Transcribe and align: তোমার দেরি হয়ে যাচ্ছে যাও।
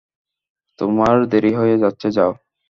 তোমার 0.79 1.15
দেরি 1.31 1.51
হয়ে 1.53 1.75
যাচ্ছে 1.77 2.07
যাও। 2.11 2.31